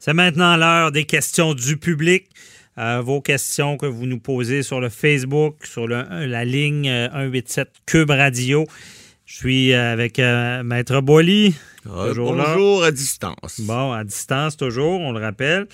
C'est 0.00 0.14
maintenant 0.14 0.56
l'heure 0.56 0.92
des 0.92 1.04
questions 1.04 1.54
du 1.54 1.76
public. 1.76 2.28
Euh, 2.78 3.00
vos 3.00 3.20
questions 3.20 3.76
que 3.76 3.86
vous 3.86 4.06
nous 4.06 4.20
posez 4.20 4.62
sur 4.62 4.78
le 4.78 4.88
Facebook, 4.88 5.66
sur 5.66 5.88
la 5.88 6.44
ligne 6.44 6.84
187 6.84 7.66
euh, 7.66 7.70
Cube 7.84 8.10
Radio. 8.10 8.64
Je 9.26 9.34
suis 9.34 9.74
avec 9.74 10.20
euh, 10.20 10.62
Maître 10.62 11.00
Boily. 11.00 11.56
bonjour 11.84 12.84
à 12.84 12.92
distance. 12.92 13.60
Bon, 13.60 13.90
à 13.90 14.04
distance 14.04 14.56
toujours, 14.56 15.00
on 15.00 15.10
le 15.10 15.20
rappelle. 15.20 15.66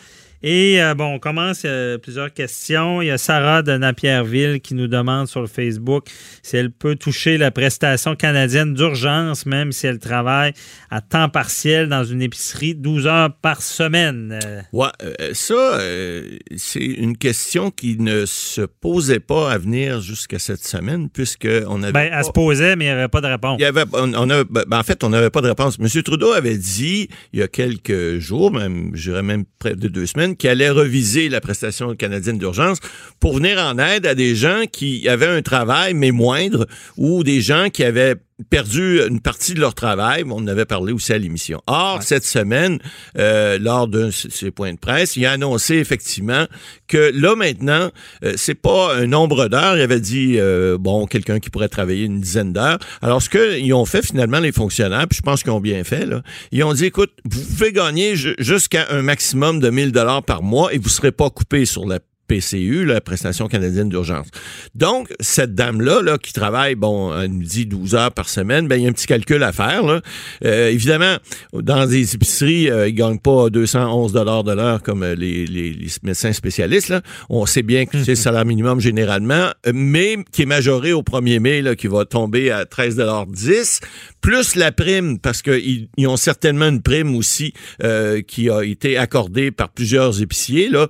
Et 0.46 0.82
euh, 0.82 0.92
bon, 0.92 1.06
on 1.06 1.18
commence. 1.18 1.62
Il 1.64 1.70
y 1.70 1.95
a 1.95 1.98
plusieurs 1.98 2.30
questions. 2.30 3.00
Il 3.00 3.06
y 3.06 3.11
a 3.11 3.16
Sarah 3.16 3.62
de 3.62 3.79
Napierville 3.79 4.61
qui 4.61 4.74
nous 4.74 4.88
demande 4.88 5.26
sur 5.26 5.40
le 5.40 5.46
Facebook 5.46 6.04
si 6.43 6.58
elle 6.58 6.70
peut 6.70 6.96
toucher 6.96 7.38
la 7.38 7.50
prestation 7.50 8.14
canadienne 8.14 8.75
d'urgence, 8.75 9.46
même 9.46 9.72
si 9.72 9.86
elle 9.86 9.98
travaille 9.98 10.52
à 10.90 11.00
temps 11.00 11.30
partiel 11.30 11.88
dans 11.88 12.04
une 12.04 12.20
épicerie 12.20 12.75
12 12.75 13.07
heures 13.07 13.34
par 13.40 13.62
semaine. 13.62 14.38
Ouais, 14.75 14.88
euh, 15.02 15.30
ça, 15.32 15.54
euh, 15.54 16.36
c'est 16.58 16.84
une 16.84 17.17
question 17.17 17.70
qui 17.70 17.96
ne 17.98 18.26
se 18.26 18.61
posait 18.61 19.20
pas 19.20 19.50
à 19.50 19.56
venir 19.56 20.03
jusqu'à 20.03 20.39
cette 20.39 20.62
semaine, 20.62 21.08
puisque 21.08 21.48
on 21.68 21.82
avait. 21.82 21.92
Ben, 21.92 22.11
elle 22.12 22.22
se 22.22 22.32
posait, 22.32 22.76
mais 22.76 22.84
il 22.84 22.89
n'y 22.89 22.92
avait 22.92 23.08
pas 23.08 23.22
de 23.22 23.29
réponse. 23.29 23.56
Il 23.61 23.62
y 23.62 23.64
avait, 23.64 23.84
on, 23.95 24.26
ben, 24.26 24.64
en 24.70 24.82
fait, 24.82 25.03
on 25.04 25.08
n'avait 25.08 25.31
pas 25.31 25.40
de 25.40 25.48
réponse. 25.48 25.79
M. 25.81 26.03
Trudeau 26.03 26.32
avait 26.32 26.58
dit, 26.58 27.08
il 27.32 27.40
y 27.40 27.42
a 27.42 27.48
quelques 27.48 28.18
jours, 28.18 28.53
même, 28.53 28.90
je 28.92 29.11
dirais 29.11 29.22
même 29.22 29.45
près 29.58 29.75
de 29.75 29.89
deux 29.89 30.04
semaines, 30.04 30.33
qui 30.38 30.48
allait 30.48 30.70
reviser 30.70 31.29
la 31.29 31.40
prestation 31.40 31.94
canadienne 31.94 32.38
d'urgence 32.38 32.78
pour 33.20 33.36
venir 33.36 33.58
en 33.58 33.78
aide 33.78 34.06
à 34.06 34.14
des 34.14 34.34
gens 34.34 34.64
qui 34.70 35.08
avaient 35.08 35.27
un 35.27 35.42
travail, 35.42 35.94
mais 35.94 36.11
moindre, 36.11 36.66
ou 36.97 37.25
des 37.25 37.41
gens 37.41 37.70
qui 37.70 37.84
avaient 37.84 38.16
perdu 38.50 39.00
une 39.08 39.20
partie 39.20 39.55
de 39.55 39.61
leur 39.61 39.74
travail. 39.74 40.24
On 40.27 40.36
en 40.36 40.47
avait 40.47 40.64
parlé 40.64 40.92
aussi 40.92 41.12
à 41.12 41.19
l'émission. 41.19 41.61
Or, 41.66 42.02
cette 42.02 42.25
semaine, 42.25 42.78
euh, 43.16 43.58
lors 43.58 43.86
de 43.86 44.11
ses 44.11 44.50
points 44.50 44.72
de 44.72 44.78
presse, 44.78 45.16
il 45.16 45.25
a 45.25 45.33
annoncé 45.33 45.77
effectivement 45.77 46.47
que 46.89 47.12
là, 47.14 47.36
maintenant, 47.36 47.91
euh, 48.25 48.34
c'est 48.36 48.55
pas 48.55 48.97
un 48.97 49.06
nombre 49.06 49.48
d'heures. 49.48 49.77
Il 49.77 49.83
avait 49.83 50.00
dit, 50.00 50.34
euh, 50.39 50.77
bon, 50.78 51.06
quelqu'un 51.06 51.39
qui 51.39 51.50
pourrait 51.50 51.69
travailler 51.69 52.05
une 52.05 52.20
dizaine 52.20 52.53
d'heures. 52.53 52.78
Alors, 53.03 53.22
ce 53.22 53.31
qu'ils 53.31 53.72
ont 53.72 53.84
fait 53.84 54.05
finalement, 54.05 54.41
les 54.41 54.53
fonctionnaires, 54.53 55.06
puis 55.09 55.19
je 55.19 55.22
pense 55.22 55.42
qu'ils 55.42 55.53
ont 55.53 55.61
bien 55.61 55.84
fait, 55.84 56.06
là, 56.06 56.22
ils 56.50 56.64
ont 56.64 56.72
dit, 56.72 56.87
écoute, 56.87 57.12
vous 57.25 57.41
pouvez 57.41 57.72
gagner 57.72 58.14
jusqu'à 58.16 58.87
un 58.91 59.03
maximum 59.03 59.61
de 59.61 59.70
1000 59.70 59.92
dollars 59.92 60.25
par 60.25 60.42
mois 60.42 60.75
et 60.75 60.78
vous 60.78 60.89
serez 60.89 61.12
pas 61.12 61.31
coupé 61.31 61.64
sur 61.66 61.87
la 61.87 62.00
PCU, 62.27 62.84
la 62.84 63.00
prestation 63.00 63.48
canadienne 63.48 63.89
d'urgence. 63.89 64.28
Donc, 64.75 65.12
cette 65.20 65.55
dame-là, 65.55 66.03
là, 66.03 66.19
qui 66.19 66.33
travaille, 66.33 66.75
bon, 66.75 67.16
elle 67.19 67.31
nous 67.31 67.42
dit 67.42 67.66
12 67.66 67.94
heures 67.94 68.12
par 68.12 68.28
semaine, 68.28 68.66
ben, 68.69 68.77
il 68.77 68.84
y 68.84 68.86
a 68.86 68.91
un 68.91 68.92
petit 68.92 69.06
calcul 69.06 69.42
à 69.42 69.53
faire, 69.53 69.83
là. 69.83 70.00
Euh, 70.44 70.69
évidemment, 70.69 71.16
dans 71.53 71.86
des 71.86 72.14
épiceries, 72.14 72.70
euh, 72.70 72.89
ils 72.89 72.94
gagnent 72.94 73.19
pas 73.19 73.50
211 73.50 74.12
dollars 74.12 74.44
de 74.44 74.53
l'heure 74.53 74.83
comme 74.83 75.03
euh, 75.03 75.14
les, 75.14 75.47
les, 75.47 75.77
médecins 76.03 76.33
spécialistes, 76.33 76.89
là. 76.89 77.03
On 77.28 77.47
sait 77.47 77.62
bien 77.62 77.86
que 77.86 78.03
c'est 78.03 78.12
le 78.12 78.16
salaire 78.16 78.44
minimum 78.44 78.81
généralement, 78.81 79.50
mais 79.72 80.19
qui 80.33 80.42
est 80.42 80.47
majoré 80.47 80.92
au 80.92 81.03
1er 81.03 81.41
mai, 81.41 81.62
là, 81.62 81.77
qui 81.77 81.86
va 81.86 82.05
tomber 82.05 82.50
à 82.50 82.64
13 82.64 82.97
dollars 82.97 83.27
10, 83.27 83.81
plus 84.20 84.56
la 84.56 84.72
prime, 84.72 85.19
parce 85.19 85.42
qu'ils 85.42 85.88
ils 85.97 86.06
ont 86.06 86.16
certainement 86.16 86.69
une 86.69 86.83
prime 86.83 87.14
aussi 87.14 87.53
euh, 87.83 88.22
qui 88.22 88.50
a 88.50 88.62
été 88.62 88.97
accordée 88.97 89.50
par 89.50 89.69
plusieurs 89.69 90.20
épiciers, 90.22 90.69
là. 90.69 90.88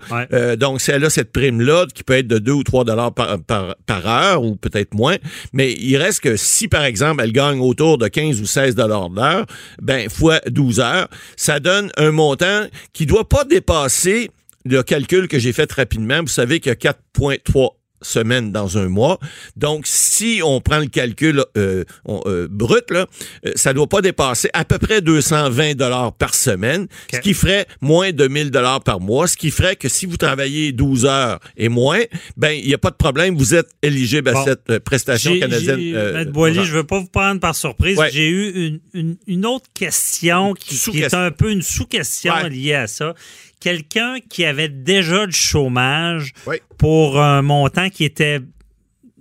donc, 0.57 0.81
c'est 0.81 0.99
là, 0.99 1.11
cette 1.11 1.33
prime-là, 1.35 1.87
qui 1.93 2.03
peut 2.03 2.15
être 2.15 2.29
de 2.29 2.39
2 2.39 2.53
ou 2.53 2.63
3 2.63 2.85
dollars 2.85 3.13
par, 3.13 4.07
heure, 4.07 4.43
ou 4.43 4.57
peut-être 4.57 4.95
moins, 4.95 5.17
mais 5.53 5.73
il 5.73 5.97
reste 5.99 6.21
que 6.21 6.37
si, 6.37 6.69
par 6.69 6.85
exemple, 6.85 7.23
elle 7.23 7.33
gagne 7.33 7.61
autour 7.61 7.99
de 7.99 8.09
15 8.09 8.41
ou 8.41 8.47
16 8.47 8.75
dollars 8.75 9.11
d'heure, 9.11 9.45
ben, 9.83 10.09
fois 10.09 10.41
12 10.47 10.81
heures, 10.81 11.09
ça 11.37 11.61
donne 11.61 11.91
un 11.97 12.13
montant 12.13 12.67
qui 12.93 13.05
doit 13.05 13.29
pas 13.29 13.45
dépasser 13.45 14.31
le 14.65 14.83
calcul 14.83 15.29
que 15.29 15.39
j'ai 15.39 15.53
fait 15.53 15.71
rapidement. 15.73 16.21
Vous 16.21 16.29
savez 16.29 16.61
qu'il 16.61 16.71
y 16.71 16.87
a 16.87 16.93
4,3 16.93 17.71
semaines 18.07 18.53
dans 18.53 18.79
un 18.79 18.89
mois. 18.89 19.19
Donc, 19.57 19.87
si 19.87 20.41
on 20.45 20.61
prend 20.61 20.79
le 20.79 20.87
calcul 20.87 21.45
euh, 21.57 21.85
euh, 22.09 22.49
brut, 22.51 22.91
là, 22.91 23.07
euh, 23.47 23.53
ça 23.55 23.73
doit 23.73 23.87
pas 23.87 24.01
dépasser 24.01 24.51
à 24.53 24.65
peu 24.65 24.79
près 24.79 25.01
220 25.01 25.75
dollars 25.75 26.13
par 26.13 26.35
semaine, 26.35 26.87
ce 27.13 27.19
qui 27.19 27.35
ferait 27.35 27.67
moins 27.81 28.13
de 28.13 28.27
1000 28.27 28.51
dollars 28.51 28.83
par 28.83 29.01
mois, 29.01 29.27
ce 29.27 29.37
qui 29.37 29.51
ferait 29.51 29.77
que 29.77 29.89
si 29.89 30.07
vous 30.07 30.17
travaillez 30.17 30.73
12 30.73 31.07
heures 31.07 31.39
et 31.57 31.69
moins, 31.69 32.01
ben 32.37 32.51
il 32.51 32.67
n'y 32.67 32.75
a 32.75 32.79
pas 32.79 32.91
de 32.91 32.97
problème, 32.97 33.37
vous 33.37 33.55
êtes 33.55 33.71
éligible 33.83 34.31
à 34.31 34.45
cette 34.45 34.79
prestation 34.81 35.39
canadienne. 35.39 35.81
Euh, 35.95 36.25
Boily, 36.25 36.65
je 36.65 36.73
veux 36.73 36.85
pas 36.85 36.99
vous 36.99 37.07
prendre 37.07 37.41
par 37.41 37.55
surprise. 37.55 37.99
J'ai 38.13 38.29
eu 38.29 38.81
une, 38.93 39.17
une, 39.27 39.47
autre 39.47 39.67
question 39.75 40.55
qui, 40.55 40.77
qui 40.77 41.01
est 41.01 41.15
un 41.15 41.31
peu 41.31 41.51
une 41.51 41.63
sous-question 41.63 42.35
liée 42.49 42.75
à 42.75 42.87
ça 42.87 43.15
quelqu'un 43.65 44.17
qui 44.29 44.45
avait 44.45 44.69
déjà 44.69 45.27
du 45.27 45.35
chômage 45.35 46.35
pour 46.77 47.19
un 47.19 47.41
montant 47.41 47.89
qui 47.89 48.05
était 48.05 48.41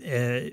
euh, 0.06 0.50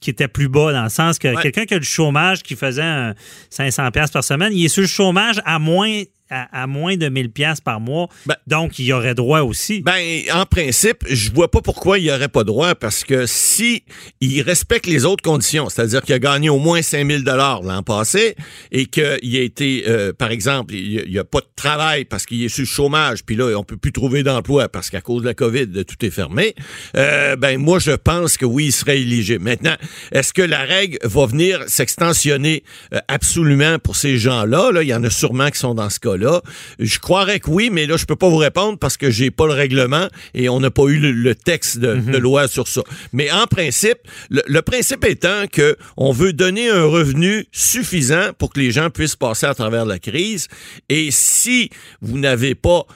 qui 0.00 0.10
était 0.10 0.28
plus 0.28 0.48
bas 0.48 0.70
dans 0.70 0.82
le 0.82 0.90
sens 0.90 1.18
que 1.18 1.40
quelqu'un 1.40 1.64
qui 1.64 1.72
a 1.72 1.78
du 1.78 1.86
chômage 1.86 2.42
qui 2.42 2.56
faisait 2.56 3.14
500 3.48 3.90
pièces 3.90 4.10
par 4.10 4.22
semaine, 4.22 4.52
il 4.52 4.66
est 4.66 4.68
sur 4.68 4.82
le 4.82 4.88
chômage 4.88 5.40
à 5.46 5.58
moins 5.58 6.02
à, 6.32 6.66
moins 6.66 6.96
de 6.96 7.08
1000 7.08 7.30
pièces 7.30 7.60
par 7.60 7.80
mois. 7.80 8.08
Ben, 8.26 8.36
donc, 8.46 8.78
il 8.78 8.86
y 8.86 8.92
aurait 8.92 9.14
droit 9.14 9.40
aussi. 9.40 9.82
Ben, 9.82 10.22
en 10.32 10.46
principe, 10.46 11.04
je 11.08 11.30
vois 11.30 11.50
pas 11.50 11.60
pourquoi 11.60 11.98
il 11.98 12.04
y 12.04 12.12
aurait 12.12 12.28
pas 12.28 12.44
droit 12.44 12.74
parce 12.74 13.04
que 13.04 13.26
si 13.26 13.84
il 14.20 14.42
respecte 14.42 14.86
les 14.86 15.04
autres 15.04 15.22
conditions, 15.22 15.68
c'est-à-dire 15.68 16.02
qu'il 16.02 16.14
a 16.14 16.18
gagné 16.18 16.48
au 16.48 16.58
moins 16.58 16.82
5000 16.82 17.24
dollars 17.24 17.62
l'an 17.62 17.82
passé 17.82 18.34
et 18.70 18.86
qu'il 18.86 19.02
a 19.04 19.40
été, 19.40 19.84
euh, 19.86 20.12
par 20.12 20.30
exemple, 20.30 20.74
il 20.74 21.10
n'y 21.10 21.18
a, 21.18 21.24
pas 21.24 21.40
de 21.40 21.46
travail 21.56 22.04
parce 22.04 22.26
qu'il 22.26 22.42
est 22.42 22.48
sur 22.48 22.62
le 22.62 22.66
chômage, 22.66 23.24
puis 23.24 23.36
là, 23.36 23.56
on 23.56 23.64
peut 23.64 23.76
plus 23.76 23.92
trouver 23.92 24.22
d'emploi 24.22 24.68
parce 24.68 24.90
qu'à 24.90 25.00
cause 25.00 25.22
de 25.22 25.26
la 25.28 25.34
COVID, 25.34 25.84
tout 25.84 26.04
est 26.04 26.10
fermé, 26.10 26.54
euh, 26.96 27.36
ben, 27.36 27.58
moi, 27.58 27.78
je 27.78 27.92
pense 27.92 28.36
que 28.36 28.44
oui, 28.44 28.66
il 28.66 28.72
serait 28.72 29.00
éligible. 29.00 29.44
Maintenant, 29.44 29.76
est-ce 30.10 30.32
que 30.32 30.42
la 30.42 30.60
règle 30.60 30.98
va 31.04 31.26
venir 31.26 31.62
s'extensionner 31.66 32.64
euh, 32.92 32.98
absolument 33.08 33.78
pour 33.78 33.96
ces 33.96 34.18
gens-là? 34.18 34.72
Là? 34.72 34.82
Il 34.82 34.88
y 34.88 34.94
en 34.94 35.04
a 35.04 35.10
sûrement 35.10 35.50
qui 35.50 35.58
sont 35.58 35.74
dans 35.74 35.90
ce 35.90 36.00
cas-là 36.00 36.21
là. 36.22 36.40
Je 36.78 36.98
croirais 36.98 37.40
que 37.40 37.50
oui, 37.50 37.70
mais 37.70 37.86
là, 37.86 37.96
je 37.96 38.06
peux 38.06 38.16
pas 38.16 38.28
vous 38.28 38.36
répondre 38.36 38.78
parce 38.78 38.96
que 38.96 39.10
j'ai 39.10 39.30
pas 39.30 39.46
le 39.46 39.52
règlement 39.52 40.08
et 40.34 40.48
on 40.48 40.60
n'a 40.60 40.70
pas 40.70 40.84
eu 40.84 40.98
le, 40.98 41.34
texte 41.34 41.78
de, 41.78 41.94
mhm. 41.94 42.16
loi 42.18 42.48
sur 42.48 42.68
ça. 42.68 42.82
Mais 43.12 43.30
en 43.30 43.46
principe, 43.46 43.98
le, 44.30 44.60
principe 44.60 45.04
étant 45.04 45.46
que 45.50 45.76
on 45.96 46.12
veut 46.12 46.32
donner 46.32 46.68
un 46.68 46.84
revenu 46.84 47.46
suffisant 47.52 48.30
pour 48.38 48.52
que 48.52 48.60
les 48.60 48.70
gens 48.70 48.90
puissent 48.90 49.16
passer 49.16 49.46
à 49.46 49.54
travers 49.54 49.84
la 49.84 49.98
crise. 49.98 50.48
Et 50.88 51.10
si 51.10 51.70
vous 52.00 52.18
n'avez 52.18 52.54
pas 52.54 52.86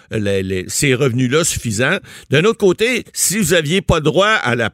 ces 0.69 0.95
revenus-là 0.95 1.45
suffisants, 1.45 1.99
d'un 2.31 2.45
autre 2.45 2.59
côté, 2.59 3.05
si 3.13 3.39
vous 3.39 3.55
aviez 3.55 3.83
pas 3.83 4.01
droit 4.01 4.29
à 4.29 4.55
la 4.55 4.71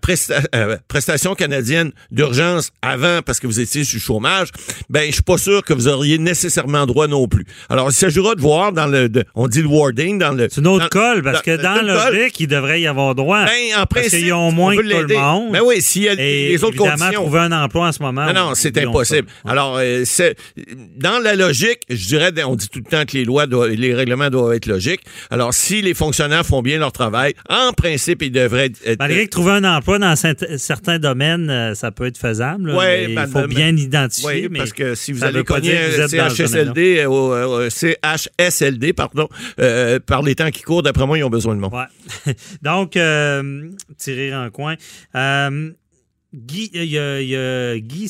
euh, 0.54 0.76
prestation 0.88 1.34
canadienne 1.34 1.92
d'urgence 2.10 2.70
avant 2.82 3.22
parce 3.22 3.40
que 3.40 3.46
vous 3.46 3.60
étiez 3.60 3.84
sur 3.84 4.00
chômage, 4.00 4.48
ben 4.90 5.06
je 5.06 5.12
suis 5.14 5.22
pas 5.22 5.38
sûr 5.38 5.62
que 5.64 5.72
vous 5.72 5.88
auriez 5.88 6.18
nécessairement 6.18 6.86
droit 6.86 7.06
non 7.06 7.28
plus. 7.28 7.46
Alors, 7.68 7.90
il 7.90 7.94
s'agira 7.94 8.34
de 8.34 8.40
voir 8.42 8.72
dans 8.72 8.86
le. 8.86 9.08
on 9.34 9.48
dit 9.48 9.62
le 9.62 9.68
wording 9.68 10.18
dans 10.18 10.32
le. 10.32 10.48
C'est 10.50 10.60
une 10.60 10.66
autre 10.66 10.88
colle, 10.88 11.22
parce 11.22 11.42
que 11.42 11.56
dans 11.56 11.82
le 11.82 11.94
logique, 11.94 12.38
il 12.40 12.48
devrait 12.48 12.80
y 12.80 12.86
avoir 12.86 13.14
droit. 13.14 13.44
Ben, 13.44 13.80
en 13.80 13.86
parce 13.86 14.08
qu'ils 14.08 14.32
ont 14.32 14.52
moins 14.52 14.76
que 14.76 14.82
tout 14.82 15.08
le 15.08 15.14
monde. 15.14 15.52
Ben 15.52 15.60
oui, 15.64 15.80
s'il 15.80 16.02
y 16.02 16.08
a 16.08 16.14
les 16.14 16.62
autres 16.64 16.76
conditions. 16.76 17.22
trouver 17.22 17.40
un 17.40 17.52
emploi 17.52 17.88
en 17.88 17.92
ce 17.92 18.02
moment. 18.02 18.26
Non, 18.26 18.32
non, 18.32 18.54
c'est 18.54 18.76
impossible. 18.78 19.28
Alors, 19.46 19.76
euh, 19.78 20.02
c'est 20.04 20.36
dans 20.96 21.18
la 21.22 21.34
logique, 21.36 21.80
je 21.88 22.06
dirais, 22.06 22.32
on 22.44 22.56
dit 22.56 22.68
tout 22.68 22.80
le 22.84 22.90
temps 22.90 23.04
que 23.04 23.16
les 23.16 23.24
lois, 23.24 23.46
doivent, 23.46 23.70
les 23.70 23.94
règlements 23.94 24.30
doivent 24.30 24.54
être 24.54 24.66
logiques. 24.66 25.02
Alors, 25.30 25.54
si 25.54 25.82
les 25.82 25.94
fonctionnaires 25.94 26.44
font 26.44 26.62
bien 26.62 26.78
leur 26.78 26.92
travail, 26.92 27.34
en 27.48 27.72
principe, 27.72 28.22
ils 28.22 28.32
devraient 28.32 28.72
être. 28.84 28.98
Malgré 28.98 29.26
que 29.26 29.30
trouver 29.30 29.52
un 29.52 29.64
emploi 29.64 29.98
dans 29.98 30.14
certains 30.16 30.98
domaines, 30.98 31.50
euh, 31.50 31.74
ça 31.74 31.90
peut 31.90 32.06
être 32.06 32.18
faisable. 32.18 32.72
Oui, 32.74 33.10
il 33.10 33.26
faut 33.32 33.46
bien 33.46 33.76
identifier. 33.76 34.48
Oui, 34.50 34.58
parce 34.58 34.72
que 34.72 34.94
si 34.94 35.12
vous 35.12 35.24
allez 35.24 35.44
cogner 35.44 35.76
CHSLD, 36.08 37.06
CH 37.70 38.21
SLD, 38.38 38.92
pardon, 38.92 39.28
euh, 39.58 39.98
par 40.00 40.22
les 40.22 40.34
temps 40.34 40.50
qui 40.50 40.62
courent, 40.62 40.82
d'après 40.82 41.06
moi, 41.06 41.18
ils 41.18 41.24
ont 41.24 41.30
besoin 41.30 41.56
de. 41.56 41.62
Ouais. 41.62 42.34
Donc, 42.62 42.96
euh, 42.96 43.70
tirer 43.98 44.34
en 44.34 44.50
coin. 44.50 44.76
Euh, 46.34 46.38
Guy, 46.38 46.70
il 46.72 46.84
y 46.84 47.36
a, 47.36 47.78
Guy, 47.78 48.08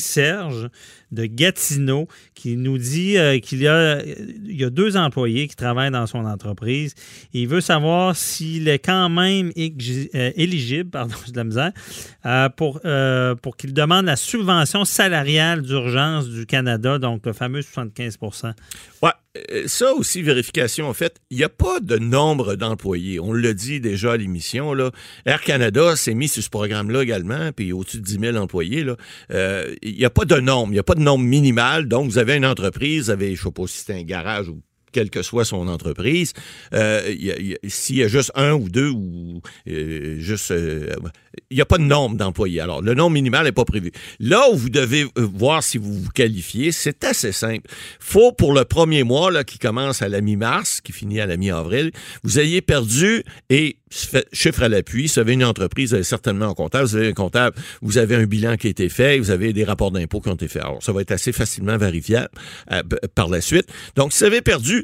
Serge 0.00 0.68
de 1.12 1.26
Gatineau 1.26 2.08
qui 2.34 2.56
nous 2.56 2.78
dit 2.78 3.16
euh, 3.18 3.38
qu'il 3.38 3.60
y 3.60 3.68
a, 3.68 4.00
deux 4.70 4.96
employés 4.96 5.46
qui 5.46 5.56
travaillent 5.56 5.90
dans 5.90 6.06
son 6.06 6.24
entreprise. 6.24 6.94
il 7.32 7.48
veut 7.48 7.60
savoir 7.60 8.16
s'il 8.16 8.68
est 8.68 8.78
quand 8.78 9.08
même 9.08 9.52
euh, 9.56 10.32
éligible, 10.36 10.90
pardon, 10.90 11.14
de 11.28 11.36
la 11.36 11.44
misère, 11.44 11.72
euh, 12.26 12.48
pour, 12.48 12.80
pour 13.42 13.56
qu'il 13.56 13.74
demande 13.74 14.06
la 14.06 14.16
subvention 14.16 14.84
salariale 14.84 15.62
d'urgence 15.62 16.28
du 16.28 16.46
Canada, 16.46 16.98
donc 16.98 17.26
le 17.26 17.32
fameux 17.32 17.60
75% 17.60 18.52
Ouais, 19.02 19.10
ça 19.66 19.92
aussi, 19.94 20.22
vérification, 20.22 20.88
en 20.88 20.94
fait, 20.94 21.20
il 21.30 21.36
n'y 21.36 21.44
a 21.44 21.48
pas 21.48 21.80
de 21.80 21.98
nombre 21.98 22.54
d'employés. 22.54 23.18
On 23.20 23.32
le 23.32 23.54
dit 23.54 23.80
déjà 23.80 24.12
à 24.12 24.16
l'émission. 24.16 24.74
Là. 24.74 24.90
Air 25.26 25.40
Canada 25.40 25.96
s'est 25.96 26.14
mis 26.14 26.28
sur 26.28 26.42
ce 26.42 26.50
programme-là 26.50 27.02
également, 27.02 27.50
puis 27.52 27.72
au-dessus 27.72 27.98
de 27.98 28.04
10 28.04 28.18
000 28.20 28.36
employés. 28.36 28.86
Il 29.30 29.94
n'y 29.96 30.04
a 30.04 30.10
pas 30.10 30.24
de 30.24 30.40
nombre, 30.40 30.68
il 30.68 30.74
n'y 30.74 30.78
a 30.78 30.84
pas 30.84 30.94
de 30.94 31.02
nombre 31.02 31.24
minimal. 31.24 31.88
Donc, 31.88 32.10
vous 32.10 32.18
avez 32.18 32.36
une 32.36 32.46
entreprise, 32.46 33.04
vous 33.04 33.10
avez, 33.10 33.34
je 33.34 33.40
ne 33.40 33.44
sais 33.44 33.52
pas 33.52 33.66
si 33.66 33.78
c'est 33.84 33.94
un 33.94 34.02
garage 34.02 34.48
ou 34.48 34.60
quelle 34.94 35.10
que 35.10 35.22
soit 35.22 35.44
son 35.44 35.68
entreprise. 35.68 36.32
Euh, 36.72 37.02
S'il 37.66 37.96
y 37.96 38.02
a 38.02 38.08
juste 38.08 38.32
un 38.34 38.52
ou 38.52 38.70
deux 38.70 38.88
ou 38.88 39.42
euh, 39.68 40.16
juste... 40.18 40.52
Euh, 40.52 40.94
il 41.50 41.56
n'y 41.56 41.60
a 41.60 41.66
pas 41.66 41.78
de 41.78 41.82
nombre 41.82 42.16
d'employés. 42.16 42.60
Alors, 42.60 42.80
le 42.80 42.94
nombre 42.94 43.10
minimal 43.10 43.44
n'est 43.44 43.52
pas 43.52 43.64
prévu. 43.64 43.90
Là 44.20 44.48
où 44.52 44.56
vous 44.56 44.70
devez 44.70 45.04
voir 45.16 45.64
si 45.64 45.78
vous 45.78 45.92
vous 45.92 46.10
qualifiez, 46.10 46.70
c'est 46.70 47.02
assez 47.04 47.32
simple. 47.32 47.68
faut, 47.98 48.32
pour 48.32 48.54
le 48.54 48.64
premier 48.64 49.02
mois 49.02 49.32
là, 49.32 49.42
qui 49.42 49.58
commence 49.58 50.00
à 50.00 50.08
la 50.08 50.20
mi-mars, 50.20 50.80
qui 50.80 50.92
finit 50.92 51.20
à 51.20 51.26
la 51.26 51.36
mi-avril, 51.36 51.90
vous 52.22 52.38
ayez 52.38 52.62
perdu, 52.62 53.24
et 53.50 53.78
chiffre 54.32 54.62
à 54.62 54.68
l'appui, 54.68 55.06
vous 55.06 55.18
avez 55.18 55.32
une 55.34 55.44
entreprise, 55.44 55.90
vous 55.90 55.94
avez 55.96 56.04
certainement 56.04 56.50
un 56.50 56.54
comptable, 56.54 56.86
vous 56.86 56.96
avez 56.96 57.08
un 57.08 57.12
comptable, 57.12 57.56
vous 57.82 57.98
avez 57.98 58.14
un 58.14 58.24
bilan 58.24 58.56
qui 58.56 58.68
a 58.68 58.70
été 58.70 58.88
fait, 58.88 59.18
vous 59.18 59.30
avez 59.30 59.52
des 59.52 59.64
rapports 59.64 59.90
d'impôts 59.90 60.20
qui 60.20 60.28
ont 60.28 60.34
été 60.34 60.48
faits. 60.48 60.62
Alors, 60.62 60.82
ça 60.82 60.92
va 60.92 61.00
être 61.00 61.12
assez 61.12 61.32
facilement 61.32 61.76
vérifiable 61.76 62.30
par 63.14 63.28
la 63.28 63.40
suite. 63.40 63.66
Donc, 63.96 64.12
si 64.12 64.20
vous 64.20 64.26
avez 64.26 64.40
perdu 64.40 64.83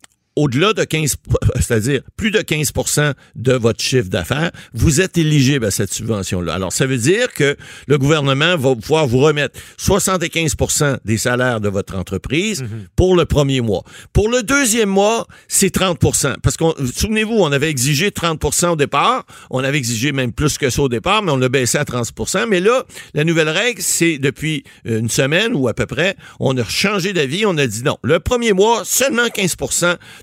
au-delà 0.35 0.73
de 0.73 0.83
15, 0.83 1.15
c'est-à-dire 1.55 2.01
plus 2.15 2.31
de 2.31 2.39
15% 2.39 3.13
de 3.35 3.53
votre 3.53 3.81
chiffre 3.81 4.09
d'affaires, 4.09 4.51
vous 4.73 5.01
êtes 5.01 5.17
éligible 5.17 5.65
à 5.65 5.71
cette 5.71 5.93
subvention-là. 5.93 6.53
Alors, 6.53 6.71
ça 6.71 6.85
veut 6.85 6.97
dire 6.97 7.31
que 7.33 7.57
le 7.87 7.97
gouvernement 7.97 8.57
va 8.57 8.75
pouvoir 8.75 9.07
vous 9.07 9.19
remettre 9.19 9.59
75% 9.79 10.97
des 11.03 11.17
salaires 11.17 11.59
de 11.59 11.69
votre 11.69 11.95
entreprise 11.95 12.63
mhm. 12.63 12.87
pour 12.95 13.15
le 13.15 13.25
premier 13.25 13.61
mois. 13.61 13.83
Pour 14.13 14.29
le 14.29 14.43
deuxième 14.43 14.89
mois, 14.89 15.27
c'est 15.47 15.75
30% 15.75 16.35
Parce 16.41 16.57
que, 16.57 16.63
souvenez-vous, 16.93 17.35
on 17.35 17.51
avait 17.51 17.69
exigé 17.69 18.09
30% 18.09 18.69
au 18.69 18.75
départ. 18.75 19.25
On 19.49 19.63
avait 19.63 19.77
exigé 19.77 20.11
même 20.11 20.31
plus 20.31 20.57
que 20.57 20.69
ça 20.69 20.81
au 20.81 20.89
départ, 20.89 21.23
mais 21.23 21.31
on 21.31 21.37
l'a 21.37 21.49
baissé 21.49 21.77
à 21.77 21.83
30% 21.83 22.47
Mais 22.47 22.59
là, 22.59 22.83
la 23.13 23.23
nouvelle 23.23 23.49
règle, 23.49 23.81
c'est 23.81 24.17
depuis 24.17 24.63
une 24.85 25.09
semaine 25.09 25.53
ou 25.53 25.67
à 25.67 25.73
peu 25.73 25.85
près, 25.85 26.15
on 26.39 26.57
a 26.57 26.63
changé 26.63 27.13
d'avis. 27.13 27.45
On 27.45 27.57
a 27.57 27.67
dit 27.67 27.83
non. 27.83 27.97
Le 28.03 28.19
premier 28.19 28.53
mois, 28.53 28.83
seulement 28.85 29.27
15 29.27 29.55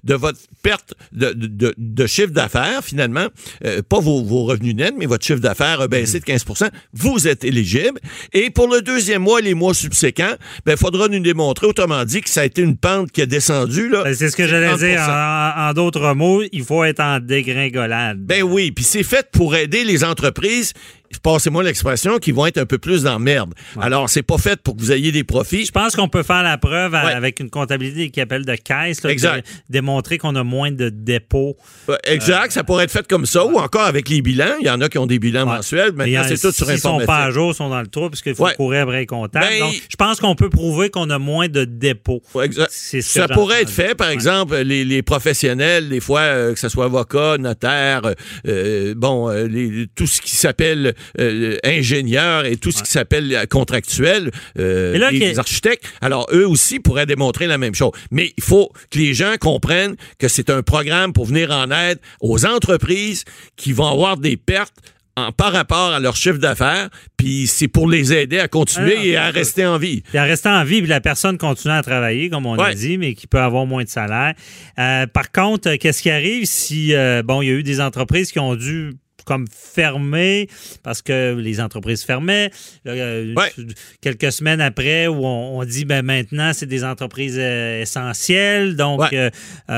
de 0.05 0.15
votre 0.15 0.39
perte 0.63 0.95
de, 1.13 1.33
de, 1.33 1.75
de 1.77 2.07
chiffre 2.07 2.33
d'affaires, 2.33 2.83
finalement, 2.83 3.27
euh, 3.65 3.83
pas 3.89 4.01
vos, 4.01 4.23
vos, 4.23 4.45
revenus 4.45 4.75
nets, 4.75 4.95
mais 4.97 5.07
votre 5.07 5.25
chiffre 5.25 5.41
d'affaires 5.41 5.81
a 5.81 5.89
baissé 5.89 6.21
de 6.21 6.25
15% 6.25 6.69
vous 6.93 7.29
êtes 7.29 7.45
éligible. 7.45 8.01
Et 8.33 8.51
pour 8.51 8.69
le 8.69 8.83
deuxième 8.83 9.23
mois, 9.23 9.41
les 9.41 9.55
mois 9.55 9.75
subséquents, 9.75 10.35
ben, 10.65 10.73
il 10.73 10.79
faudra 10.79 11.09
nous 11.09 11.21
démontrer, 11.21 11.67
autrement 11.67 12.05
dit, 12.05 12.21
que 12.21 12.31
ça 12.31 12.43
a 12.43 12.45
été 12.45 12.63
une 12.63 12.77
pente 12.77 13.11
qui 13.13 13.23
a 13.23 13.27
descendu. 13.27 13.91
Ben, 13.91 14.15
c'est 14.15 14.31
ce 14.31 14.37
que 14.37 14.47
j'allais 14.47 14.77
dire. 14.77 15.01
En, 15.01 15.69
en 15.69 15.73
d'autres 15.73 16.15
mots, 16.15 16.43
il 16.53 16.65
faut 16.65 16.85
être 16.85 17.01
en 17.01 17.21
dégringolade. 17.21 18.19
Ben 18.19 18.43
oui, 18.43 18.73
puis 18.73 18.85
c'est 18.85 19.03
fait 19.03 19.29
pour 19.31 19.55
aider 19.55 19.85
les 19.85 20.05
entreprises 20.05 20.73
passez-moi 21.23 21.63
l'expression, 21.63 22.19
qui 22.19 22.33
vont 22.33 22.47
être 22.47 22.59
un 22.59 22.67
peu 22.67 22.79
plus 22.79 23.03
dans 23.03 23.19
merde. 23.19 23.55
Alors, 23.81 24.09
c'est 24.09 24.23
pas 24.23 24.39
fait 24.39 24.61
pour 24.61 24.77
que 24.77 24.81
vous 24.81 24.93
ayez 24.93 25.13
des 25.13 25.25
profits. 25.25 25.67
Je 25.67 25.73
pense 25.73 25.97
qu'on 25.97 26.09
peut 26.09 26.23
faire 26.23 26.43
la 26.43 26.59
preuve 26.59 26.95
avec 26.95 27.41
une 27.41 27.51
comptabilité 27.51 28.11
qui 28.11 28.21
appelle 28.21 28.45
de 28.45 28.55
caisse, 28.55 29.05
exact. 29.05 29.47
démontrer 29.69 30.19
qu'on 30.19 30.37
a 30.37 30.45
moins 30.45 30.71
de 30.71 30.89
dépôts. 30.89 31.57
exact, 32.05 32.53
ça 32.53 32.65
pourrait 32.65 32.85
être 32.85 32.91
fait 32.91 33.07
comme 33.07 33.27
ça, 33.27 33.45
ou 33.45 33.59
encore 33.59 33.83
avec 33.83 34.09
les 34.09 34.23
bilans. 34.23 34.57
Il 34.61 34.67
y 34.67 34.71
en 34.71 34.81
a 34.81 34.89
qui 34.89 34.99
ont 34.99 35.07
des 35.07 35.19
bilans 35.19 35.47
mensuels. 35.47 35.93
Maintenant, 35.93 36.23
c'est 36.27 36.39
tout 36.39 36.53
sur 36.53 36.69
Informatique. 36.69 36.85
Ils 36.85 37.01
sont 37.01 37.07
pas 37.07 37.25
à 37.25 37.31
jour, 37.31 37.55
sont 37.55 37.69
dans 37.69 37.81
le 37.81 37.87
trou, 37.87 38.11
parce 38.11 38.23
qu'il 38.23 38.35
faut 38.35 38.49
courir 38.57 38.83
après 38.83 39.01
les 39.01 39.07
comptables. 39.07 39.47
Ben, 39.49 39.61
Donc, 39.61 39.75
je 39.89 39.97
pense 39.97 40.21
qu'on 40.21 40.35
peut 40.35 40.51
prouver 40.51 40.91
qu'on 40.91 41.11
a 41.11 41.19
moins 41.19 41.49
de 41.49 41.65
dépôts. 41.65 42.23
Exact. 42.43 42.71
ça 42.71 43.29
pourrait 43.29 43.63
être 43.63 43.71
fait, 43.71 43.95
par 43.95 44.11
exemple, 44.11 44.57
les, 44.57 45.03
professionnels, 45.03 45.89
des 45.89 46.01
fois, 46.01 46.21
euh, 46.21 46.53
que 46.53 46.61
ce 46.61 46.69
soit 46.69 46.87
avocat, 46.87 47.39
notaire, 47.39 48.03
euh, 48.05 48.15
euh, 48.47 48.95
bon, 48.97 49.31
tout 49.95 50.07
ce 50.07 50.21
qui 50.21 50.37
s'appelle 50.37 50.95
euh, 51.19 51.57
ingénieurs 51.65 52.45
et 52.45 52.57
tout 52.57 52.71
ce 52.71 52.83
qui 52.83 52.91
s'appelle 52.91 53.47
contractuel, 53.51 54.31
euh, 54.59 55.11
les 55.11 55.39
architectes. 55.39 55.85
Alors, 56.01 56.27
eux 56.33 56.47
aussi 56.47 56.81
pourraient 56.81 57.07
démontrer 57.07 57.47
la 57.47 57.59
même 57.59 57.75
chose. 57.75 57.93
Mais 58.11 58.33
il 58.37 58.43
faut 58.43 58.71
que 58.91 58.99
les 58.99 59.15
gens 59.15 59.35
comprennent 59.41 59.97
que 60.19 60.29
c'est 60.29 60.51
un 60.51 60.63
programme 60.63 61.13
pour 61.13 61.27
venir 61.27 61.51
en 61.51 61.71
aide 61.71 61.99
aux 62.21 62.47
entreprises 62.47 63.25
qui 63.57 63.73
vont 63.73 63.89
avoir 63.89 64.17
des 64.17 64.37
pertes 64.37 64.75
par 65.37 65.53
rapport 65.53 65.93
à 65.93 65.99
leur 65.99 66.15
chiffre 66.15 66.39
d'affaires, 66.39 66.91
puis 67.17 67.49
c'est 67.49 67.67
pour 67.67 67.89
les 67.89 68.13
aider 68.13 68.39
à 68.39 68.47
continuer 68.47 69.09
et 69.09 69.17
à 69.17 69.31
rester 69.31 69.67
en 69.67 69.77
vie. 69.77 70.05
Et 70.15 70.19
à 70.19 70.23
rester 70.23 70.49
en 70.49 70.63
vie, 70.63 70.79
puis 70.79 70.89
la 70.89 71.01
personne 71.01 71.39
continue 71.39 71.75
à 71.75 71.83
travailler, 71.83 72.31
comme 72.31 72.47
on 72.47 72.57
a 72.57 72.73
dit, 72.73 72.99
mais 72.99 73.15
qui 73.15 73.27
peut 73.27 73.41
avoir 73.41 73.67
moins 73.67 73.83
de 73.83 73.89
salaire. 73.89 74.35
Euh, 74.79 75.09
par 75.09 75.33
contre, 75.33 75.75
qu'est-ce 75.75 76.03
qui 76.03 76.11
arrive 76.11 76.45
si, 76.45 76.95
bon, 77.25 77.43
il 77.43 77.49
y 77.49 77.51
a 77.51 77.55
eu 77.55 77.65
des 77.65 77.81
entreprises 77.81 78.31
qui 78.31 78.39
ont 78.39 78.55
dû 78.55 78.93
comme 79.29 79.47
fermé 79.53 80.49
parce 80.83 81.03
que 81.03 81.37
les 81.39 81.61
entreprises 81.61 82.03
fermaient. 82.03 82.51
Euh, 82.87 83.35
quelques 84.01 84.33
semaines 84.33 84.63
après, 84.63 85.07
où 85.07 85.27
on, 85.27 85.63
dit 85.65 85.85
ben 85.85 86.03
maintenant 86.03 86.53
c'est 86.55 86.67
des 86.67 86.83
entreprises 86.83 87.37
euh, 87.39 87.83
essentielles, 87.83 88.75
donc 88.75 89.03
euh, 89.13 89.29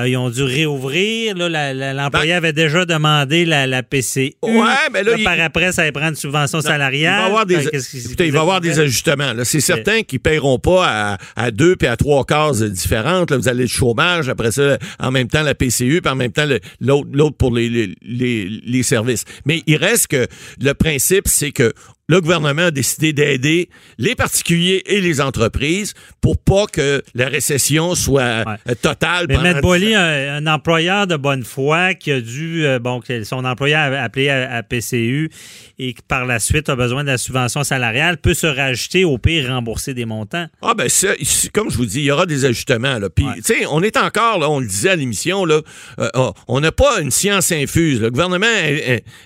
ils 0.06 0.16
ont 0.16 0.30
dû 0.30 0.44
réouvrir. 0.44 1.34
L'employé 1.36 2.30
ben 2.30 2.36
avait 2.36 2.52
déjà 2.52 2.84
demandé 2.84 3.44
la, 3.44 3.66
la 3.66 3.82
PCU. 3.82 4.34
Ouais, 4.42 4.88
ben 4.92 5.04
là, 5.04 5.16
par 5.24 5.40
après, 5.40 5.72
ça 5.72 5.82
va 5.82 5.90
prendre 5.90 6.10
une 6.10 6.14
subvention 6.14 6.60
salariale. 6.60 7.14
Il 7.16 7.20
va 7.20 7.22
y 7.22 7.26
avoir 7.26 7.46
des, 7.46 8.26
il 8.26 8.32
va 8.32 8.40
avoir 8.40 8.60
des 8.60 8.78
ajustements. 8.78 9.32
C'est 9.42 9.60
certain 9.60 10.02
qu'ils 10.02 10.18
ne 10.18 10.30
paieront 10.30 10.60
pas 10.60 11.18
à, 11.34 11.50
deux 11.50 11.74
puis 11.74 11.88
à 11.88 11.96
trois 11.96 12.24
cases 12.24 12.62
différentes. 12.62 13.32
Vous 13.32 13.48
allez 13.48 13.62
le 13.62 13.68
chômage, 13.68 14.28
après 14.28 14.52
ça, 14.52 14.78
en 15.00 15.10
même 15.10 15.26
temps 15.26 15.42
la 15.42 15.56
PCU, 15.56 16.00
puis 16.02 16.12
en 16.12 16.14
même 16.14 16.30
temps 16.30 16.46
l'autre 16.80 17.36
pour 17.36 17.52
les, 17.52 17.68
les, 18.00 18.60
les 18.64 18.82
services. 18.84 19.24
Mais 19.44 19.62
il 19.66 19.76
reste 19.76 20.08
que 20.08 20.26
le 20.60 20.72
principe, 20.74 21.28
c'est 21.28 21.52
que 21.52 21.72
le 22.10 22.20
gouvernement 22.20 22.62
a 22.62 22.70
décidé 22.72 23.12
d'aider 23.12 23.68
les 23.96 24.16
particuliers 24.16 24.82
et 24.86 25.00
les 25.00 25.20
entreprises 25.20 25.94
pour 26.20 26.38
pas 26.38 26.66
que 26.66 27.04
la 27.14 27.28
récession 27.28 27.94
soit 27.94 28.20
euh, 28.68 28.74
totale. 28.82 29.26
Mais 29.28 29.36
M. 29.36 29.60
Boily, 29.60 29.94
un, 29.94 30.44
employeur 30.48 31.06
de 31.06 31.14
bonne 31.16 31.44
foi 31.44 31.94
qui 31.94 32.10
a 32.10 32.20
dû, 32.20 32.66
euh, 32.66 32.80
bon, 32.80 33.00
son 33.22 33.44
employé 33.44 33.74
a 33.74 34.02
appelé 34.02 34.28
à, 34.28 34.60
PCU 34.64 35.30
et 35.78 35.94
qui 35.94 36.02
par 36.02 36.26
la 36.26 36.40
suite 36.40 36.68
a 36.68 36.74
besoin 36.74 37.04
de 37.04 37.10
la 37.10 37.18
subvention 37.18 37.62
salariale, 37.62 38.16
peut 38.16 38.34
se 38.34 38.48
rajouter 38.48 39.04
au 39.04 39.16
pire 39.16 39.48
rembourser 39.48 39.94
des 39.94 40.04
montants. 40.04 40.48
Ah 40.62 40.74
ben 40.74 40.88
comme 41.54 41.70
je 41.70 41.76
vous 41.76 41.86
dis, 41.86 42.00
il 42.00 42.06
y 42.06 42.10
aura 42.10 42.26
des 42.26 42.44
ajustements. 42.44 42.98
Là. 42.98 43.08
Puis, 43.08 43.24
tu 43.36 43.42
sais, 43.42 43.66
on 43.70 43.82
est 43.82 43.96
encore, 43.96 44.40
là, 44.40 44.50
on 44.50 44.58
le 44.58 44.66
disait 44.66 44.90
à 44.90 44.96
l'émission, 44.96 45.44
là, 45.44 45.60
euh, 46.00 46.08
on 46.48 46.58
n'a 46.58 46.72
pas 46.72 47.00
une 47.00 47.12
science 47.12 47.52
infuse. 47.52 48.00
Le 48.00 48.10
gouvernement 48.10 48.46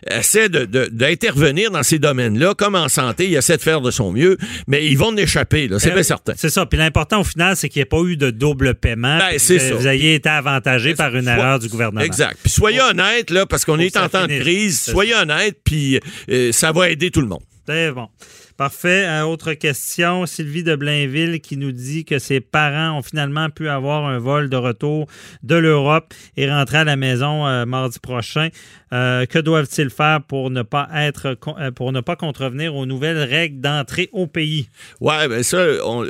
essaie 0.06 0.50
d'intervenir 0.50 1.70
dans 1.70 1.82
ces 1.82 1.98
domaines-là 1.98 2.54
comme 2.54 2.73
en 2.78 2.88
santé, 2.88 3.28
il 3.28 3.34
essaie 3.34 3.56
de 3.56 3.62
faire 3.62 3.80
de 3.80 3.90
son 3.90 4.12
mieux, 4.12 4.36
mais 4.66 4.86
ils 4.86 4.98
vont 4.98 5.08
en 5.08 5.16
échapper, 5.16 5.68
c'est 5.78 5.92
bien 5.92 6.02
certain. 6.02 6.32
C'est 6.36 6.50
ça. 6.50 6.66
Puis 6.66 6.78
l'important 6.78 7.20
au 7.20 7.24
final, 7.24 7.56
c'est 7.56 7.68
qu'il 7.68 7.80
n'y 7.80 7.82
ait 7.82 7.86
pas 7.86 8.00
eu 8.02 8.16
de 8.16 8.30
double 8.30 8.74
paiement. 8.74 9.18
Ben, 9.18 9.38
c'est 9.38 9.58
ça. 9.58 9.74
Vous 9.74 9.86
ayez 9.86 10.14
été 10.14 10.28
avantagé 10.28 10.94
par 10.94 11.14
une 11.14 11.28
erreur 11.28 11.58
du 11.58 11.68
gouvernement. 11.68 12.00
Exact. 12.00 12.38
Puis 12.42 12.50
soyez 12.50 12.80
honnête, 12.80 13.30
là, 13.30 13.46
parce 13.46 13.64
qu'on 13.64 13.78
est 13.78 13.96
en 13.96 14.08
temps 14.08 14.26
de 14.26 14.38
crise, 14.38 14.80
soyez 14.80 15.14
honnête, 15.14 15.58
puis 15.64 16.00
euh, 16.30 16.52
ça 16.52 16.72
va 16.72 16.90
aider 16.90 17.10
tout 17.10 17.20
le 17.20 17.28
monde. 17.28 17.42
C'est 17.66 17.92
bon. 17.92 18.08
Parfait. 18.56 19.04
Euh, 19.08 19.24
autre 19.24 19.54
question. 19.54 20.26
Sylvie 20.26 20.62
de 20.62 20.76
Blainville 20.76 21.40
qui 21.40 21.56
nous 21.56 21.72
dit 21.72 22.04
que 22.04 22.20
ses 22.20 22.38
parents 22.38 22.96
ont 22.98 23.02
finalement 23.02 23.50
pu 23.50 23.68
avoir 23.68 24.04
un 24.04 24.20
vol 24.20 24.48
de 24.48 24.56
retour 24.56 25.08
de 25.42 25.56
l'Europe 25.56 26.14
et 26.36 26.48
rentrer 26.48 26.78
à 26.78 26.84
la 26.84 26.94
maison 26.94 27.48
euh, 27.48 27.66
mardi 27.66 27.98
prochain. 27.98 28.50
Euh, 28.92 29.26
que 29.26 29.40
doivent-ils 29.40 29.90
faire 29.90 30.22
pour 30.22 30.50
ne 30.50 30.62
pas 30.62 30.88
être 30.94 31.36
pour 31.74 31.90
ne 31.90 32.00
pas 32.00 32.14
contrevenir 32.14 32.76
aux 32.76 32.86
nouvelles 32.86 33.18
règles 33.18 33.60
d'entrée 33.60 34.08
au 34.12 34.28
pays? 34.28 34.68
Oui, 35.00 35.14
ben 35.28 35.42
ça, 35.42 35.64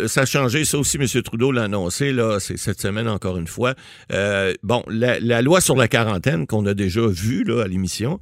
ça 0.07 0.23
a 0.23 0.27
changé. 0.27 0.67
Ça 0.67 0.77
aussi, 0.77 0.99
M. 0.99 1.07
Trudeau 1.23 1.51
l'a 1.51 1.63
annoncé 1.63 2.13
là, 2.13 2.41
cette 2.41 2.79
semaine 2.79 3.09
encore 3.09 3.39
une 3.39 3.47
fois. 3.47 3.73
bon, 4.63 4.85
la, 4.89 5.41
loi 5.41 5.63
sur 5.63 5.77
la 5.77 5.89
quarantaine 5.89 6.47
qu'on 6.47 6.67
a 6.67 6.75
déjà 6.75 7.07
vue 7.07 7.45
là, 7.45 7.63
à 7.63 7.69
l'émission, 7.69 8.21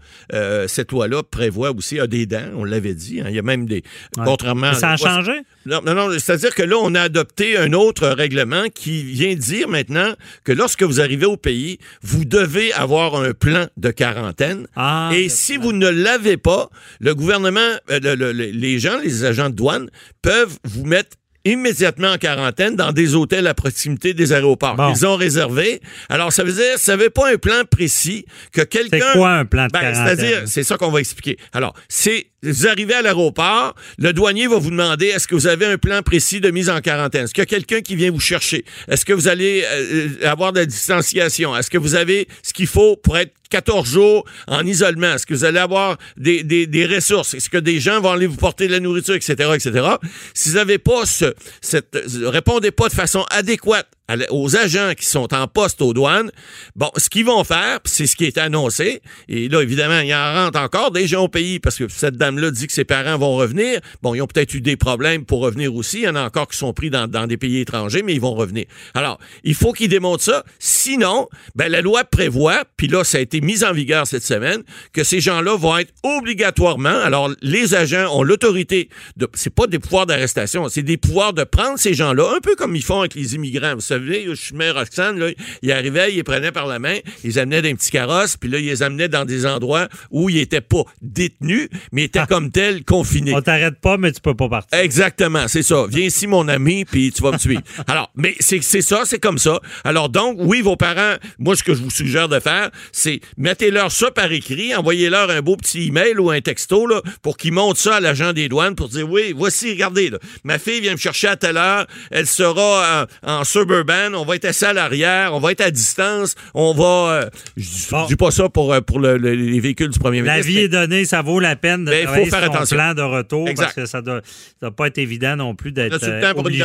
cette 0.68 0.92
loi-là 0.92 1.24
prévoit 1.24 1.72
aussi, 1.72 1.98
a 1.98 2.06
des 2.06 2.26
dents, 2.26 2.50
on 2.54 2.62
l'avait 2.62 2.94
dit. 2.94 3.20
Hein. 3.20 3.26
il 3.30 3.34
y 3.34 3.40
a 3.40 3.42
même 3.42 3.66
des 3.66 3.82
Contrairement 4.16 4.74
ça 4.74 4.90
a 4.90 4.96
changé? 4.96 5.32
Non, 5.64 5.80
non, 5.84 5.94
non 5.94 6.10
c'est-à-dire 6.12 6.54
que 6.54 6.62
là, 6.62 6.76
on 6.80 6.94
a 6.94 7.02
adopté 7.02 7.56
un 7.56 7.72
autre 7.72 8.08
règlement 8.08 8.64
qui 8.74 9.02
vient 9.04 9.34
dire 9.34 9.68
maintenant 9.68 10.12
que 10.44 10.52
lorsque 10.52 10.82
vous 10.82 11.00
arrivez 11.00 11.26
au 11.26 11.36
pays, 11.36 11.78
vous 12.02 12.24
devez 12.24 12.72
avoir 12.72 13.16
un 13.16 13.32
plan 13.32 13.66
de 13.76 13.90
quarantaine. 13.90 14.66
Ah, 14.76 15.10
et 15.14 15.28
si 15.28 15.56
vous 15.56 15.72
ne 15.72 15.88
l'avez 15.88 16.36
pas, 16.36 16.68
le 17.00 17.14
gouvernement, 17.14 17.60
euh, 17.90 18.32
les 18.32 18.78
gens, 18.78 18.98
les 19.02 19.24
agents 19.24 19.50
de 19.50 19.54
douane 19.54 19.88
peuvent 20.20 20.58
vous 20.64 20.84
mettre 20.84 21.16
immédiatement 21.44 22.12
en 22.12 22.18
quarantaine 22.18 22.76
dans 22.76 22.92
des 22.92 23.14
hôtels 23.14 23.46
à 23.46 23.54
proximité 23.54 24.14
des 24.14 24.32
aéroports. 24.32 24.76
Ils 24.94 25.06
ont 25.06 25.16
réservé. 25.16 25.80
Alors, 26.08 26.32
ça 26.32 26.44
veut 26.44 26.52
dire, 26.52 26.76
ça 26.78 26.92
n'avait 26.92 27.10
pas 27.10 27.32
un 27.32 27.36
plan 27.36 27.62
précis 27.68 28.26
que 28.52 28.62
quelqu'un... 28.62 28.98
C'est 29.00 29.18
quoi 29.18 29.30
un 29.30 29.44
plan 29.44 29.66
de 29.66 29.72
ben? 29.72 29.94
C'est-à-dire, 29.94 30.42
c'est 30.46 30.62
ça 30.62 30.76
qu'on 30.76 30.90
va 30.90 31.00
expliquer. 31.00 31.36
Alors, 31.52 31.74
c'est 31.88 32.31
vous 32.42 32.66
arrivez 32.66 32.94
à 32.94 33.02
l'aéroport, 33.02 33.74
le 33.98 34.12
douanier 34.12 34.46
va 34.46 34.58
vous 34.58 34.70
demander 34.70 35.06
est-ce 35.06 35.28
que 35.28 35.34
vous 35.34 35.46
avez 35.46 35.66
un 35.66 35.78
plan 35.78 36.02
précis 36.02 36.40
de 36.40 36.50
mise 36.50 36.68
en 36.68 36.80
quarantaine? 36.80 37.24
Est-ce 37.24 37.34
qu'il 37.34 37.42
y 37.42 37.42
a 37.42 37.46
quelqu'un 37.46 37.80
qui 37.80 37.94
vient 37.94 38.10
vous 38.10 38.20
chercher? 38.20 38.64
Est-ce 38.88 39.04
que 39.04 39.12
vous 39.12 39.28
allez 39.28 39.62
euh, 39.64 40.08
euh, 40.22 40.28
avoir 40.28 40.52
de 40.52 40.58
la 40.58 40.66
distanciation? 40.66 41.56
Est-ce 41.56 41.70
que 41.70 41.78
vous 41.78 41.94
avez 41.94 42.26
ce 42.42 42.52
qu'il 42.52 42.66
faut 42.66 42.96
pour 42.96 43.16
être 43.16 43.32
14 43.50 43.88
jours 43.88 44.24
en 44.48 44.66
isolement? 44.66 45.14
Est-ce 45.14 45.26
que 45.26 45.34
vous 45.34 45.44
allez 45.44 45.60
avoir 45.60 45.98
des, 46.16 46.42
des, 46.42 46.66
des 46.66 46.86
ressources? 46.86 47.34
Est-ce 47.34 47.48
que 47.48 47.58
des 47.58 47.78
gens 47.78 48.00
vont 48.00 48.10
aller 48.10 48.26
vous 48.26 48.36
porter 48.36 48.66
de 48.66 48.72
la 48.72 48.80
nourriture, 48.80 49.14
etc., 49.14 49.50
etc.? 49.54 49.86
Si 50.34 50.48
vous 50.48 50.56
n'avez 50.56 50.78
pas 50.78 51.06
ce, 51.06 51.34
cette, 51.60 51.96
répondez 52.24 52.72
pas 52.72 52.88
de 52.88 52.94
façon 52.94 53.24
adéquate 53.30 53.88
aux 54.30 54.56
agents 54.56 54.92
qui 54.96 55.06
sont 55.06 55.32
en 55.34 55.46
poste 55.46 55.82
aux 55.82 55.92
douanes, 55.92 56.30
bon, 56.76 56.90
ce 56.96 57.08
qu'ils 57.08 57.24
vont 57.24 57.44
faire, 57.44 57.80
c'est 57.84 58.06
ce 58.06 58.16
qui 58.16 58.24
est 58.24 58.38
annoncé, 58.38 59.02
et 59.28 59.48
là, 59.48 59.62
évidemment, 59.62 60.00
il 60.00 60.12
en 60.14 60.34
rentre 60.34 60.58
encore 60.58 60.90
des 60.90 61.06
gens 61.06 61.24
au 61.24 61.28
pays 61.28 61.58
parce 61.58 61.76
que 61.76 61.88
cette 61.88 62.16
dame-là 62.16 62.50
dit 62.50 62.66
que 62.66 62.72
ses 62.72 62.84
parents 62.84 63.18
vont 63.18 63.36
revenir. 63.36 63.80
Bon, 64.02 64.14
ils 64.14 64.22
ont 64.22 64.26
peut-être 64.26 64.54
eu 64.54 64.60
des 64.60 64.76
problèmes 64.76 65.24
pour 65.24 65.40
revenir 65.40 65.74
aussi. 65.74 65.98
Il 65.98 66.04
y 66.04 66.08
en 66.08 66.16
a 66.16 66.22
encore 66.22 66.48
qui 66.48 66.56
sont 66.56 66.72
pris 66.72 66.90
dans, 66.90 67.06
dans 67.08 67.26
des 67.26 67.36
pays 67.36 67.60
étrangers, 67.60 68.02
mais 68.02 68.14
ils 68.14 68.20
vont 68.20 68.34
revenir. 68.34 68.64
Alors, 68.94 69.18
il 69.44 69.54
faut 69.54 69.72
qu'ils 69.72 69.88
démontrent 69.88 70.22
ça. 70.22 70.44
Sinon, 70.58 71.28
ben, 71.54 71.68
la 71.68 71.80
loi 71.80 72.04
prévoit, 72.04 72.64
puis 72.76 72.88
là, 72.88 73.04
ça 73.04 73.18
a 73.18 73.20
été 73.20 73.40
mis 73.40 73.64
en 73.64 73.72
vigueur 73.72 74.06
cette 74.06 74.24
semaine, 74.24 74.62
que 74.92 75.04
ces 75.04 75.20
gens-là 75.20 75.56
vont 75.56 75.78
être 75.78 75.92
obligatoirement, 76.02 76.88
alors 76.88 77.30
les 77.40 77.74
agents 77.74 78.08
ont 78.16 78.22
l'autorité 78.22 78.88
de, 79.16 79.28
c'est 79.34 79.54
pas 79.54 79.66
des 79.66 79.78
pouvoirs 79.78 80.06
d'arrestation, 80.06 80.68
c'est 80.68 80.82
des 80.82 80.96
pouvoirs 80.96 81.32
de 81.32 81.44
prendre 81.44 81.78
ces 81.78 81.94
gens-là, 81.94 82.32
un 82.36 82.40
peu 82.40 82.54
comme 82.56 82.76
ils 82.76 82.84
font 82.84 83.00
avec 83.00 83.14
les 83.14 83.34
immigrants. 83.34 83.74
Vous 83.74 83.80
savez, 83.80 84.01
je 84.06 84.34
suis 84.34 84.70
Roxane, 84.70 85.18
là, 85.18 85.30
ils 85.62 85.72
arrivaient, 85.72 86.12
ils 86.12 86.16
les 86.16 86.22
prenaient 86.22 86.52
par 86.52 86.66
la 86.66 86.78
main, 86.78 86.96
ils 87.24 87.30
les 87.30 87.38
amenaient 87.38 87.62
dans 87.62 87.68
un 87.68 87.74
petit 87.74 87.90
carrosse, 87.90 88.36
puis 88.36 88.48
là, 88.48 88.58
ils 88.58 88.66
les 88.66 88.82
amenaient 88.82 89.08
dans 89.08 89.24
des 89.24 89.46
endroits 89.46 89.88
où 90.10 90.30
ils 90.30 90.38
étaient 90.38 90.60
pas 90.60 90.84
détenus, 91.00 91.68
mais 91.92 92.04
étaient 92.04 92.20
ah. 92.20 92.26
comme 92.26 92.50
tels 92.50 92.84
confinés. 92.84 93.34
On 93.34 93.42
t'arrête 93.42 93.80
pas, 93.80 93.96
mais 93.96 94.12
tu 94.12 94.20
peux 94.20 94.34
pas 94.34 94.48
partir. 94.48 94.78
Exactement, 94.78 95.48
c'est 95.48 95.62
ça. 95.62 95.86
Viens 95.88 96.06
ici, 96.06 96.26
mon 96.26 96.48
ami, 96.48 96.84
puis 96.84 97.12
tu 97.12 97.22
vas 97.22 97.32
me 97.32 97.38
tuer. 97.38 97.58
Alors, 97.86 98.10
mais 98.14 98.34
c'est 98.40 98.60
ça, 98.60 99.02
c'est 99.04 99.18
comme 99.18 99.38
ça. 99.38 99.60
Alors 99.84 100.08
donc, 100.08 100.36
oui, 100.38 100.60
vos 100.60 100.76
parents, 100.76 101.16
moi, 101.38 101.56
ce 101.56 101.62
que 101.62 101.74
je 101.74 101.82
vous 101.82 101.90
suggère 101.90 102.28
de 102.28 102.40
faire, 102.40 102.70
c'est 102.92 103.20
mettez-leur 103.36 103.90
ça 103.90 104.10
par 104.10 104.30
écrit, 104.32 104.74
envoyez-leur 104.74 105.30
un 105.30 105.40
beau 105.40 105.56
petit 105.56 105.86
email 105.86 106.18
ou 106.18 106.30
un 106.30 106.40
texto 106.40 106.86
là, 106.86 107.00
pour 107.22 107.36
qu'ils 107.36 107.52
montrent 107.52 107.80
ça 107.80 107.96
à 107.96 108.00
l'agent 108.00 108.32
des 108.32 108.48
douanes 108.48 108.74
pour 108.74 108.88
dire 108.88 109.08
oui, 109.08 109.32
voici, 109.36 109.70
regardez, 109.70 110.10
là, 110.10 110.18
ma 110.44 110.58
fille 110.58 110.80
vient 110.80 110.92
me 110.92 110.98
chercher 110.98 111.28
à 111.28 111.36
telle 111.36 111.56
heure, 111.56 111.86
elle 112.10 112.26
sera 112.26 113.06
en, 113.22 113.44
suburban, 113.44 113.81
on 114.14 114.24
va 114.24 114.36
être 114.36 114.44
assis 114.44 114.64
à 114.64 114.72
l'arrière, 114.72 115.34
on 115.34 115.40
va 115.40 115.52
être 115.52 115.60
à 115.60 115.70
distance, 115.70 116.34
on 116.54 116.74
va. 116.74 116.84
Euh, 116.84 117.30
je 117.56 118.06
dis 118.06 118.16
pas 118.16 118.30
ça 118.30 118.48
pour, 118.48 118.72
euh, 118.72 118.80
pour 118.80 119.00
les 119.00 119.60
véhicules 119.60 119.88
du 119.88 119.98
premier 119.98 120.22
ministre. 120.22 120.36
La 120.36 120.42
vie 120.42 120.58
est 120.58 120.68
donnée, 120.68 121.04
ça 121.04 121.22
vaut 121.22 121.40
la 121.40 121.56
peine 121.56 121.84
de 121.84 121.90
ben, 121.90 122.08
faire 122.08 122.26
son 122.26 122.34
attention. 122.34 122.76
plan 122.76 122.94
de 122.94 123.02
retour 123.02 123.48
parce 123.56 123.72
que 123.74 123.86
ça 123.86 124.02
doit, 124.02 124.20
doit 124.60 124.70
pas 124.70 124.86
être 124.86 124.98
évident 124.98 125.36
non 125.36 125.54
plus 125.54 125.72
d'être 125.72 126.02
euh, 126.02 126.32
obligé. 126.34 126.64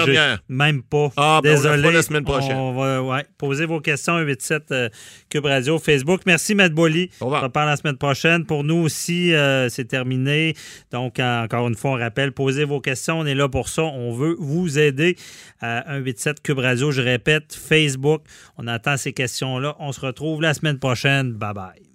Même 0.50 0.82
pas. 0.84 1.10
Ah, 1.18 1.40
ben, 1.44 1.56
Désolé. 1.56 1.92
la 1.92 2.02
semaine 2.02 2.24
prochaine. 2.24 2.58
On 2.58 2.74
va 2.74 3.02
ouais, 3.02 3.26
poser 3.38 3.66
vos 3.66 3.80
questions 3.80 4.18
87 4.18 4.64
euh, 4.72 4.90
Cube 5.30 5.46
Radio 5.46 5.80
Facebook. 5.80 6.22
Merci 6.26 6.56
Matt 6.56 6.74
Bolly. 6.74 7.10
On 7.22 7.30
reparle 7.30 7.70
la 7.70 7.78
semaine 7.78 7.98
prochaine. 7.98 8.46
Pour 8.46 8.64
nous 8.64 8.76
aussi, 8.76 9.34
euh, 9.34 9.70
c'est 9.70 9.86
terminé. 9.86 10.56
Donc 10.92 11.20
encore 11.20 11.68
une 11.68 11.76
fois, 11.76 11.92
on 11.92 11.98
rappelle, 11.98 12.32
posez 12.32 12.64
vos 12.64 12.82
questions. 12.82 13.20
On 13.20 13.26
est 13.26 13.36
là 13.36 13.50
pour 13.50 13.70
ça. 13.70 13.84
On 13.84 14.14
veut 14.14 14.36
vous 14.40 14.80
aider. 14.80 15.16
à 15.62 15.84
187 15.88 16.42
Cube 16.42 16.60
Radio, 16.60 16.92
je 16.92 17.02
répète, 17.08 17.54
Facebook. 17.54 18.24
On 18.58 18.68
attend 18.68 18.98
ces 18.98 19.14
questions-là. 19.14 19.76
On 19.80 19.92
se 19.92 20.02
retrouve 20.02 20.42
la 20.42 20.54
semaine 20.54 20.80
prochaine. 20.80 21.34
Bye 21.34 21.54
bye. 21.54 21.87